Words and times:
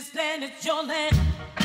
This 0.00 0.14
land 0.14 0.44
is 0.44 0.64
your 0.64 0.82
land. 0.82 1.59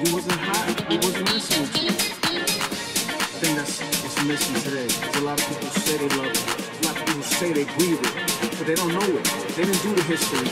It 0.00 0.12
wasn't 0.12 0.38
hard. 0.38 0.92
It 0.92 1.04
wasn't 1.04 1.24
messing 1.24 1.60
with 1.60 1.82
you. 1.82 1.88
I 1.90 3.38
think 3.42 3.56
that's 3.56 3.80
what's 3.80 4.24
missing 4.24 4.54
today. 4.62 4.86
Because 4.86 5.22
a 5.22 5.24
lot 5.24 5.40
of 5.40 5.48
people 5.48 5.70
say 5.70 5.96
they 5.96 6.08
love 6.16 6.30
it. 6.30 6.38
A 6.38 6.86
lot 6.86 6.96
of 6.96 7.04
people 7.04 7.22
say 7.22 7.52
they 7.52 7.64
breathe 7.64 7.98
it. 7.98 8.58
But 8.58 8.66
they 8.68 8.76
don't 8.76 8.92
know 8.94 9.02
it. 9.02 9.24
They 9.56 9.64
didn't 9.64 9.82
do 9.82 9.92
the 9.96 10.02
history. 10.04 10.46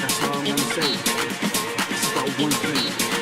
That's 0.00 0.22
all 0.24 0.38
I'm 0.38 0.44
gonna 0.46 0.58
say. 0.72 0.88
It's 1.92 2.12
about 2.12 2.28
one 2.40 2.52
thing. 2.64 3.21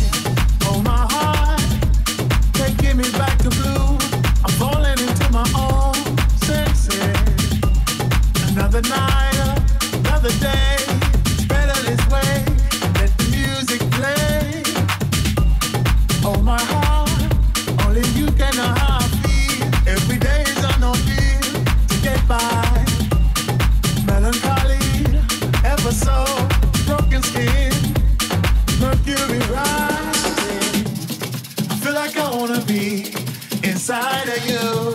Inside 33.91 34.29
of 34.29 34.45
you. 34.47 34.93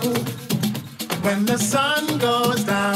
When 1.23 1.45
the 1.45 1.59
sun 1.59 2.19
goes 2.19 2.65
down. 2.65 2.96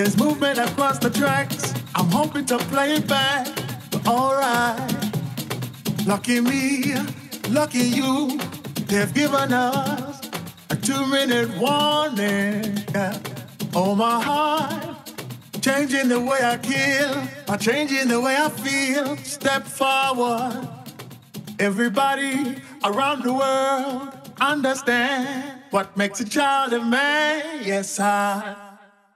There's 0.00 0.16
movement 0.16 0.58
across 0.58 0.98
the 0.98 1.10
tracks. 1.10 1.74
I'm 1.94 2.06
hoping 2.06 2.46
to 2.46 2.56
play 2.56 2.94
it 2.94 3.06
back, 3.06 3.46
but 3.90 4.08
alright. 4.08 4.80
Lucky 6.06 6.40
me, 6.40 6.94
lucky 7.50 7.84
you, 7.98 8.38
they've 8.86 9.12
given 9.12 9.52
us 9.52 10.30
a 10.70 10.76
two-minute 10.76 11.50
warning. 11.58 12.78
Yeah. 12.94 13.18
Oh 13.74 13.94
my 13.94 14.22
heart, 14.22 15.12
changing 15.60 16.08
the 16.08 16.18
way 16.18 16.38
I 16.42 16.56
kill, 16.56 17.22
by 17.46 17.58
changing 17.58 18.08
the 18.08 18.22
way 18.22 18.36
I 18.38 18.48
feel. 18.48 19.18
Step 19.18 19.64
forward. 19.64 20.66
Everybody 21.58 22.56
around 22.84 23.22
the 23.22 23.34
world 23.34 24.18
understand 24.40 25.60
what 25.72 25.94
makes 25.98 26.20
a 26.20 26.24
child 26.24 26.72
a 26.72 26.82
man. 26.82 27.60
Yes, 27.62 28.00
I, 28.00 28.69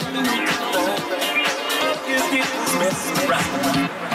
front, 0.00 0.14
the 0.14 0.22
front, 3.26 3.44
the 3.74 3.88
front. 3.88 4.13